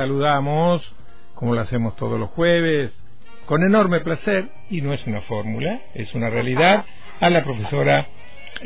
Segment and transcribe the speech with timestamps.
[0.00, 0.96] saludamos,
[1.34, 2.90] como lo hacemos todos los jueves,
[3.44, 6.86] con enorme placer, y no es una fórmula, es una realidad,
[7.20, 8.06] a la profesora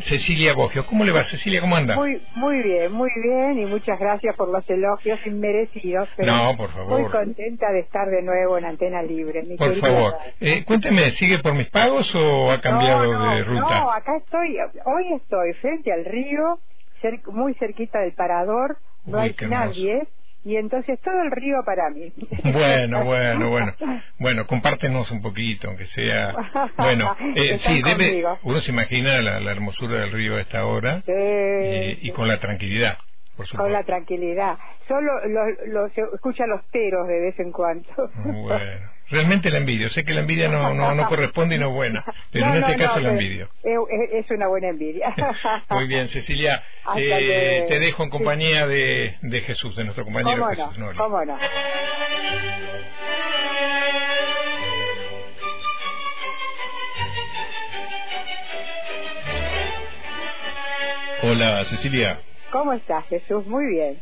[0.09, 0.87] Cecilia Bogio.
[0.87, 1.61] ¿Cómo le va, Cecilia?
[1.61, 1.97] ¿Cómo anda?
[1.97, 6.09] Muy, muy bien, muy bien, y muchas gracias por los elogios inmerecidos.
[6.19, 7.01] no, por favor.
[7.01, 9.43] Muy contenta de estar de nuevo en Antena Libre.
[9.59, 10.15] por favor.
[10.41, 13.81] Eh, cuénteme, ¿sigue por mis pagos o ha cambiado de ruta?
[13.81, 16.61] No, acá estoy, hoy estoy frente al río,
[17.33, 20.07] muy cerquita del parador, no hay nadie
[20.45, 22.13] y entonces todo el río para mí.
[22.53, 23.73] Bueno, bueno, bueno.
[24.19, 26.35] Bueno, compártenos un poquito, aunque sea...
[26.77, 32.11] Bueno, eh, sí, debe, uno se imagina la, hermosura del río a esta hora y,
[32.13, 32.99] con la tranquilidad.
[33.37, 33.65] Por supuesto.
[33.65, 34.57] Con la tranquilidad.
[34.87, 35.13] Solo
[35.67, 37.89] los, escucha los teros de vez en cuando.
[38.25, 38.94] Bueno.
[39.11, 39.91] Realmente la envidio.
[39.91, 42.77] Sé que la envidia no, no, no corresponde y no es buena, pero en este
[42.77, 43.49] caso la envidio.
[43.63, 45.15] Es, una buena envidia.
[45.71, 46.63] Muy bien, Cecilia.
[46.97, 51.39] Eh, te dejo en compañía de, de Jesús, de nuestro compañero Jesús no, ¿Cómo no?
[61.23, 62.21] Hola, Cecilia.
[62.53, 63.47] ¿Cómo estás, Jesús?
[63.47, 63.99] Muy bien.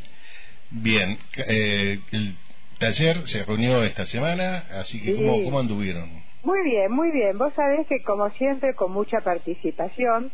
[0.71, 1.19] Bien.
[1.37, 2.37] Eh, el
[2.83, 6.11] taller se reunió esta semana, así que ¿cómo, ¿cómo anduvieron?
[6.43, 7.39] Muy bien, muy bien.
[7.39, 10.33] Vos sabés que como siempre con mucha participación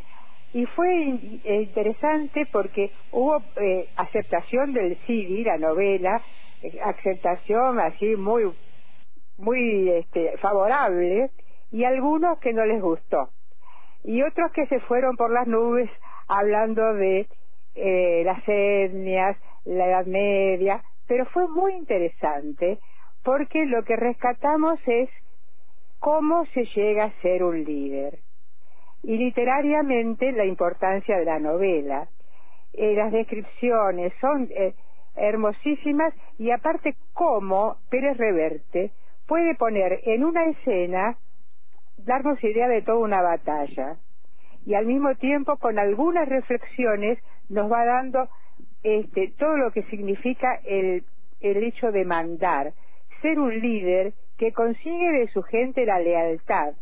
[0.55, 1.05] y fue
[1.45, 6.23] interesante porque hubo eh, aceptación del CD, la novela,
[6.63, 8.51] eh, aceptación así muy
[9.37, 11.31] muy este, favorable
[11.71, 13.29] y algunos que no les gustó
[14.05, 15.91] y otros que se fueron por las nubes
[16.29, 17.29] hablando de
[17.75, 22.79] eh, las etnias, la Edad Media, pero fue muy interesante
[23.25, 25.11] porque lo que rescatamos es
[25.99, 28.21] cómo se llega a ser un líder
[29.03, 32.09] y literariamente la importancia de la novela.
[32.75, 34.75] Eh, las descripciones son eh,
[35.17, 38.93] hermosísimas y aparte cómo Pérez Reverte
[39.27, 41.17] puede poner en una escena
[41.99, 43.97] darnos idea de toda una batalla
[44.67, 48.29] y al mismo tiempo con algunas reflexiones nos va dando
[48.83, 51.05] este, todo lo que significa el,
[51.41, 52.73] el hecho de mandar,
[53.23, 56.75] ser un líder que consigue de su gente la lealtad.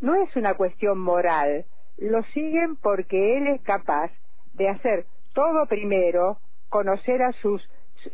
[0.00, 1.64] No es una cuestión moral,
[1.98, 4.10] lo siguen porque él es capaz
[4.54, 7.62] de hacer todo primero, conocer a sus,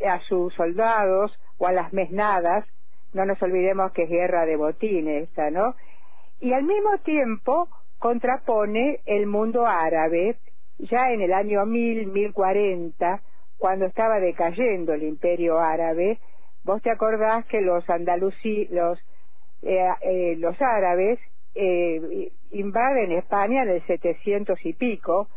[0.05, 2.65] a sus soldados o a las mesnadas,
[3.13, 5.75] no nos olvidemos que es guerra de botines esta, ¿no?
[6.39, 7.69] Y al mismo tiempo
[7.99, 10.35] contrapone el mundo árabe,
[10.89, 13.21] ya en el año 1000, 1040,
[13.57, 16.19] cuando estaba decayendo el imperio árabe,
[16.63, 18.99] vos te acordás que los andalusí, los,
[19.61, 21.19] eh, eh, los árabes
[21.55, 25.29] eh, invaden España en el 700 y pico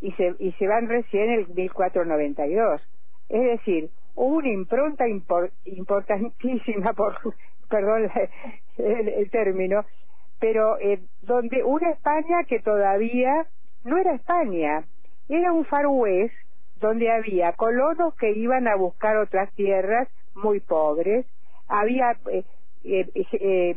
[0.00, 2.82] y se, y se van recién en el 1492.
[3.28, 7.16] Es decir, hubo una impronta importantísima, por,
[7.68, 8.10] perdón
[8.78, 9.84] el, término,
[10.40, 10.76] pero
[11.22, 13.46] donde una España que todavía
[13.84, 14.84] no era España,
[15.28, 15.86] era un Far
[16.80, 21.26] donde había colonos que iban a buscar otras tierras muy pobres,
[21.68, 22.44] había eh,
[22.84, 23.76] eh, eh,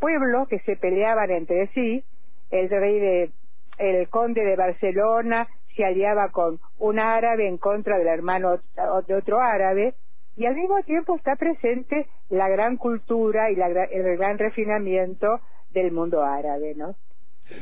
[0.00, 2.02] pueblos que se peleaban entre sí,
[2.50, 3.30] el rey de,
[3.78, 8.58] el conde de Barcelona se aliaba con un árabe en contra del hermano
[9.06, 9.94] de otro árabe,
[10.36, 15.92] y al mismo tiempo está presente la gran cultura y la, el gran refinamiento del
[15.92, 16.94] mundo árabe, ¿no?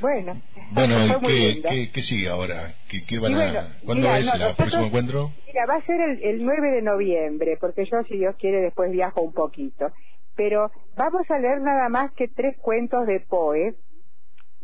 [0.00, 0.40] Bueno,
[0.72, 2.74] bueno ¿qué, qué, sigue ahora?
[2.88, 5.30] ¿Qué, van a, ¿Cuándo es el próximo encuentro?
[5.46, 8.90] Mira, va a ser el, el 9 de noviembre, porque yo, si Dios quiere, después
[8.90, 9.92] viajo un poquito.
[10.34, 13.74] Pero vamos a leer nada más que tres cuentos de Poe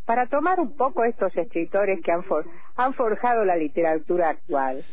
[0.04, 2.22] para tomar un poco estos escritores que han,
[2.76, 4.84] han forjado la literatura actual.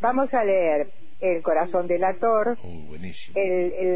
[0.00, 0.90] Vamos a leer
[1.22, 2.96] el corazón del ator, oh,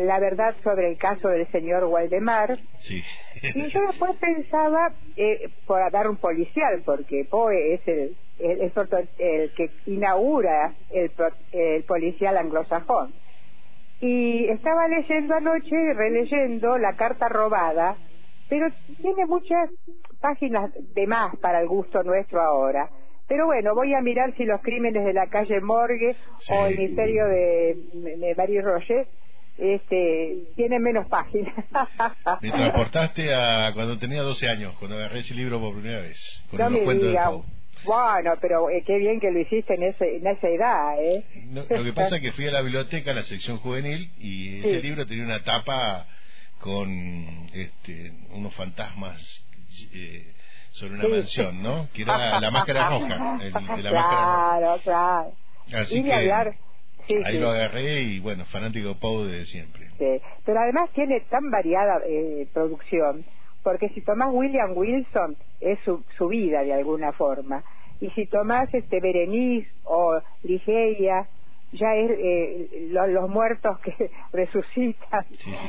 [0.06, 2.56] la verdad sobre el caso del señor Waldemar.
[2.88, 9.70] y yo después pensaba, eh, por dar un policial, porque Poe es el, el, que
[9.86, 11.10] inaugura el,
[11.52, 13.12] el policial anglosajón.
[14.00, 17.96] Y estaba leyendo anoche, releyendo La carta robada,
[18.48, 18.68] pero
[19.00, 19.70] tiene muchas
[20.20, 22.88] páginas de más para el gusto nuestro ahora.
[23.28, 26.16] Pero bueno, voy a mirar si los crímenes de la calle Morgue
[26.48, 29.08] o el misterio de, de Marie Roger
[29.58, 31.54] este, tienen menos páginas.
[32.42, 36.18] Me transportaste a cuando tenía 12 años, cuando agarré ese libro por primera vez.
[36.50, 36.80] Con no me
[37.84, 41.24] Bueno, pero eh, qué bien que lo hiciste en, ese, en esa edad, ¿eh?
[41.52, 44.82] lo que pasa es que fui a la biblioteca, a la sección juvenil, y ese
[44.82, 46.06] libro tenía una tapa
[46.58, 49.20] con este, unos fantasmas
[49.92, 50.32] eh,
[50.76, 51.88] sobre una mansión, ¿no?
[51.94, 55.32] Que era la máscara roja, el, la claro, máscara Claro, claro.
[55.90, 56.12] y que...
[56.12, 56.54] hablar,
[57.24, 59.88] ahí lo agarré y bueno, fanático de Poe de siempre.
[59.98, 63.24] Sí, pero además tiene tan variada eh, producción,
[63.62, 67.64] porque si tomás William Wilson es su, su vida de alguna forma,
[68.00, 71.26] y si tomás este Berenice o Ligeia,
[71.72, 75.24] ya es eh, los muertos que resucitan.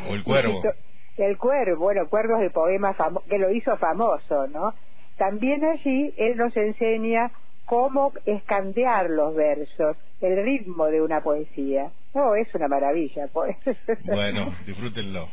[0.10, 0.62] o el cuervo.
[1.18, 2.96] El cuervo, bueno, el cuervo es el poema
[3.28, 4.76] que lo hizo famoso, ¿no?
[5.18, 7.32] También allí él nos enseña
[7.66, 11.92] cómo escandear los versos, el ritmo de una poesía.
[12.14, 13.28] No, es una maravilla.
[13.32, 13.58] Pues.
[14.06, 15.28] Bueno, disfrútenlo.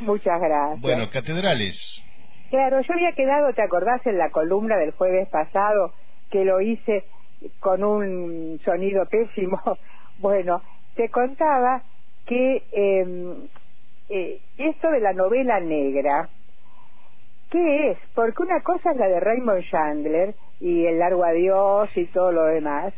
[0.00, 0.80] Muchas gracias.
[0.80, 2.04] Bueno, catedrales.
[2.50, 5.92] Claro, yo había quedado, ¿te acordás en la columna del jueves pasado
[6.30, 7.04] que lo hice
[7.60, 9.60] con un sonido pésimo?
[10.20, 10.62] Bueno,
[10.96, 11.84] te contaba
[12.26, 13.48] que em,
[14.08, 16.28] eh, esto de la novela negra,
[17.50, 17.98] ¿qué es?
[18.18, 22.46] Porque una cosa es la de Raymond Chandler y El largo adiós y todo lo
[22.46, 22.92] demás,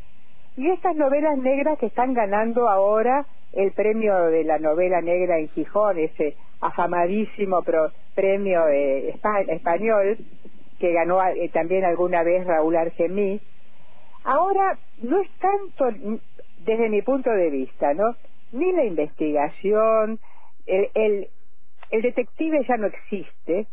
[0.57, 5.51] y estas novelas negras que están ganando ahora el premio de la novela negra en
[5.51, 7.63] Gijón, ese afamadísimo
[8.15, 9.15] premio eh,
[9.49, 10.17] español
[10.79, 13.43] que ganó eh, también alguna vez Raúl Argemí,
[14.25, 16.19] ahora no es tanto,
[16.65, 18.17] desde mi punto de vista, ¿no?
[18.53, 20.19] Ni la investigación,
[20.65, 21.29] el, el,
[21.91, 23.67] el detective ya no existe,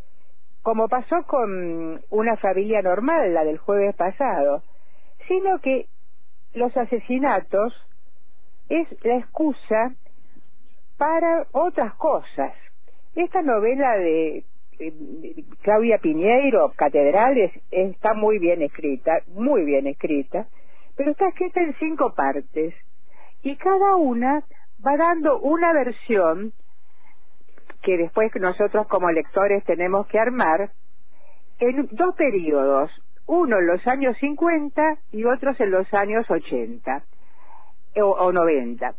[0.67, 4.63] como pasó con una familia normal, la del jueves pasado,
[5.25, 5.85] sino que
[6.55, 7.73] los asesinatos
[8.67, 9.95] es la excusa
[10.97, 12.51] para otras cosas.
[13.15, 14.43] Esta novela de,
[15.61, 20.47] Claudia Piñeiro, Catedrales, está muy bien escrita, muy bien escrita,
[20.97, 22.75] pero está escrita en cinco partes
[23.41, 24.43] y cada una
[24.85, 26.51] va dando una versión
[27.87, 30.71] que después nosotros como lectores tenemos que armar
[31.59, 32.91] en dos periodos,
[33.27, 37.01] uno en los años 50 y otros en los años 80
[38.01, 38.93] o, o 90.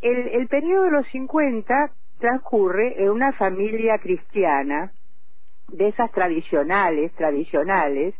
[0.00, 4.90] El, el periodo de los 50 transcurre en una familia cristiana,
[5.68, 8.12] de esas tradicionales, tradicionales,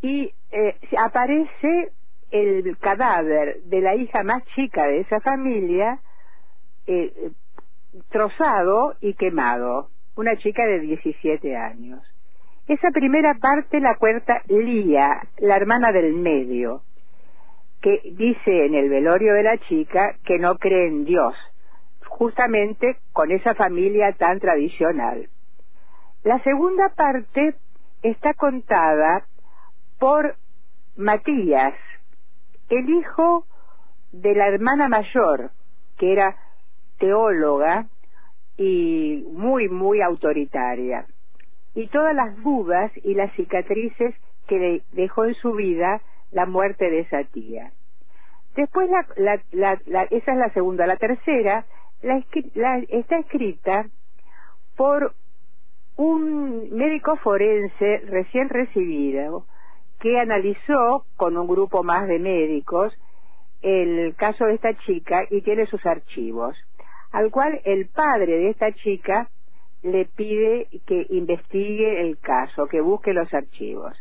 [0.00, 1.92] y eh, aparece
[2.30, 6.00] el cadáver de la hija más chica de esa familia,
[6.86, 7.12] eh,
[8.10, 12.00] trozado y quemado, una chica de 17 años.
[12.68, 16.82] Esa primera parte la cuenta Lía, la hermana del medio,
[17.80, 21.34] que dice en el velorio de la chica que no cree en Dios,
[22.06, 25.28] justamente con esa familia tan tradicional.
[26.24, 27.54] La segunda parte
[28.02, 29.24] está contada
[30.00, 30.34] por
[30.96, 31.74] Matías,
[32.68, 33.44] el hijo
[34.12, 35.50] de la hermana mayor,
[35.98, 36.36] que era
[36.98, 37.86] teóloga
[38.56, 41.06] y muy, muy autoritaria
[41.74, 44.14] y todas las dudas y las cicatrices
[44.48, 46.00] que dejó en su vida
[46.32, 47.72] la muerte de esa tía.
[48.54, 50.86] Después, la, la, esa es la segunda.
[50.86, 51.66] La tercera
[52.88, 53.86] está escrita
[54.76, 55.12] por
[55.96, 59.44] un médico forense recién recibido
[60.00, 62.94] que analizó con un grupo más de médicos
[63.62, 66.56] el caso de esta chica y tiene sus archivos,
[67.12, 69.28] al cual el padre de esta chica
[69.82, 73.96] le pide que investigue el caso, que busque los archivos.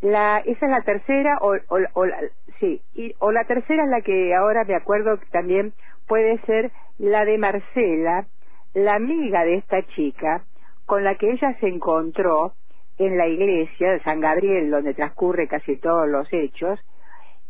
[0.00, 2.20] La, esa es la tercera, o, la,
[2.60, 2.82] sí,
[3.20, 5.72] o la tercera es la que ahora me acuerdo también
[6.06, 8.26] puede ser la de Marcela,
[8.74, 10.42] la amiga de esta chica,
[10.84, 12.52] con la que ella se encontró
[12.98, 16.78] en la iglesia de San Gabriel, donde transcurre casi todos los hechos,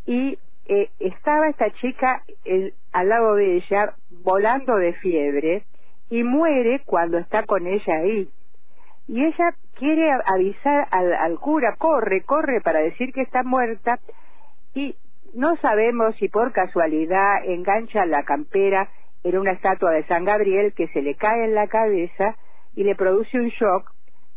[0.07, 2.23] y eh, estaba esta chica
[2.93, 5.65] al lado de ella volando de fiebre,
[6.11, 8.29] y muere cuando está con ella ahí.
[9.09, 13.99] Y ella quiere avisar al, cura, corre, corre para decir que está muerta
[14.75, 14.95] y
[15.35, 18.89] no sabemos si por casualidad engancha la campera
[19.25, 22.37] en una estatua de San Gabriel que se le cae en la cabeza
[22.77, 23.93] y le produce un shock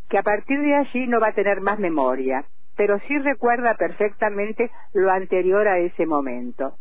[0.10, 2.46] que a partir de allí no va a tener más memoria,
[2.78, 6.78] pero sí recuerda perfectamente lo anterior a ese momento.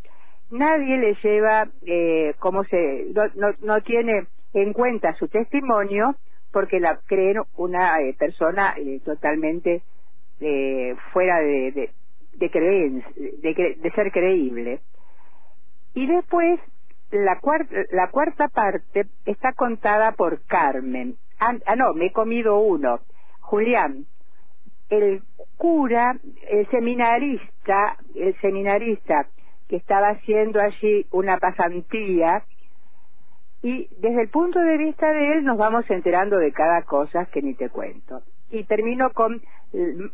[0.50, 6.14] Nadie le lleva, eh, como se, no, no tiene en cuenta su testimonio
[6.52, 9.82] porque la creen una eh, persona eh, totalmente
[10.40, 11.90] eh, fuera de, de,
[12.38, 14.80] de, de, ser creíble.
[15.94, 16.60] Y después,
[17.10, 21.16] la cuarta, la cuarta parte está contada por Carmen.
[21.38, 23.00] Ah, ah, no, me he comido uno.
[23.40, 24.06] Julián,
[24.90, 25.22] el
[25.56, 26.16] cura,
[26.48, 29.26] el seminarista, el seminarista
[29.68, 32.44] que estaba haciendo allí una pasantía,
[33.62, 37.42] y desde el punto de vista de él nos vamos enterando de cada cosa que
[37.42, 38.22] ni te cuento.
[38.50, 39.42] Y termino con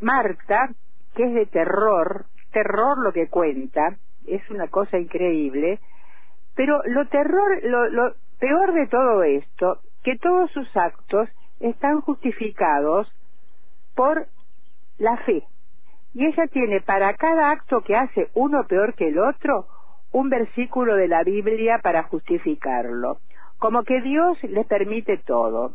[0.01, 0.71] Marta,
[1.15, 5.81] que es de terror, terror lo que cuenta, es una cosa increíble,
[6.55, 11.29] Pero lo terror, lo, lo peor de todo esto, que todos sus actos
[11.61, 13.11] están justificados
[13.95, 14.27] por
[14.99, 15.45] la fe.
[16.15, 19.67] Y ella tiene para cada acto que hace uno peor que el otro,
[20.13, 23.19] un versículo de la Biblia para justificarlo.
[23.59, 25.73] Como que Dios le permite todo.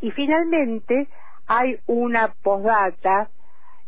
[0.00, 1.08] Y finalmente
[1.46, 3.28] hay una postdata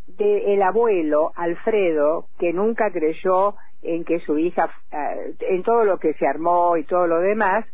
[0.06, 6.14] del abuelo, Alfredo, que nunca creyó en que su hija, eh, en todo lo que
[6.14, 7.64] se armó y todo lo demás,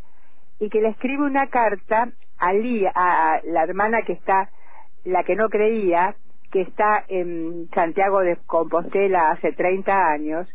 [0.60, 2.08] y que le escribe una carta
[2.38, 2.50] a,
[2.94, 4.50] a la hermana que está,
[5.04, 6.14] la que no creía,
[6.50, 10.48] que está en Santiago de Compostela hace 30 años,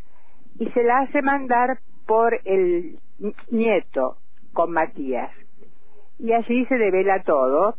[0.60, 3.00] y se la hace mandar por el
[3.50, 4.18] nieto
[4.54, 5.32] con Matías.
[6.20, 7.76] Y allí se devela todo.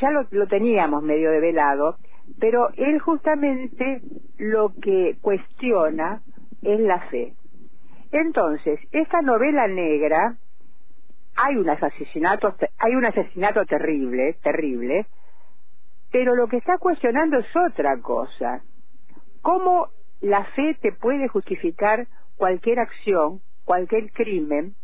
[0.00, 1.96] Ya lo, lo teníamos medio develado,
[2.38, 4.02] pero él justamente
[4.38, 6.20] lo que cuestiona
[6.62, 7.34] es la fe.
[8.12, 10.36] Entonces, esta novela negra,
[11.36, 15.06] hay un asesinato, hay un asesinato terrible, terrible,
[16.10, 18.62] pero lo que está cuestionando es otra cosa.
[19.42, 19.88] ¿Cómo
[20.20, 24.74] la fe te puede justificar cualquier acción, cualquier crimen?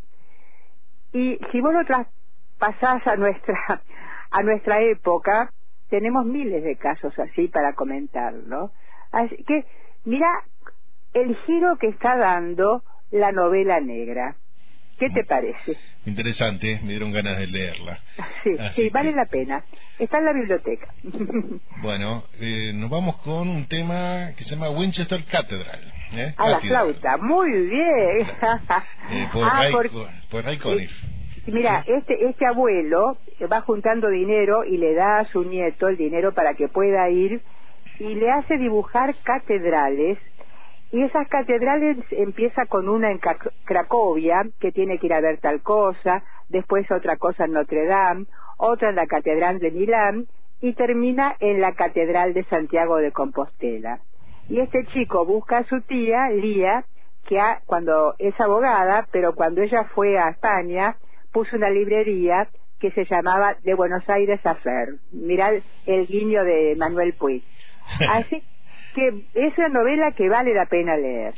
[1.13, 3.57] Y si vos lo traspasás a nuestra,
[4.31, 5.51] a nuestra época,
[5.89, 8.71] tenemos miles de casos así para comentarlo.
[9.11, 9.65] Así que,
[10.05, 10.27] mira
[11.13, 14.35] el giro que está dando la novela negra.
[14.97, 15.77] ¿Qué te parece?
[16.05, 17.99] Interesante, me dieron ganas de leerla.
[18.43, 19.63] Sí, sí, vale la pena.
[19.99, 20.87] Está en la biblioteca.
[21.81, 25.93] bueno, eh, nos vamos con un tema que se llama Winchester Cathedral.
[26.13, 26.33] ¿eh?
[26.37, 28.21] A la flauta, muy bien.
[29.11, 29.71] eh, por, ah, Ray,
[30.29, 30.43] por...
[30.43, 30.91] Ray Conniff.
[31.47, 33.17] Mira, este, este abuelo
[33.51, 37.41] va juntando dinero y le da a su nieto el dinero para que pueda ir
[37.99, 40.17] y le hace dibujar catedrales
[40.91, 43.19] y esas catedrales empieza con una en
[43.65, 48.25] Cracovia, que tiene que ir a ver tal cosa, después otra cosa en Notre Dame,
[48.57, 50.27] otra en la Catedral de Milán,
[50.61, 53.99] y termina en la Catedral de Santiago de Compostela.
[54.49, 56.85] Y este chico busca a su tía, Lía,
[57.27, 60.95] que cuando es abogada, pero cuando ella fue a España,
[61.33, 62.47] puso una librería
[62.79, 64.95] que se llamaba De Buenos Aires a Fer.
[65.11, 67.43] Mirad el guiño de Manuel Puig.
[68.09, 68.41] Así
[68.97, 71.35] que es una novela que vale la pena leer.